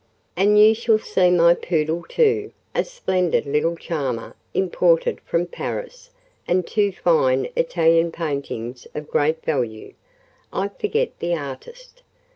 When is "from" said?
5.21-5.45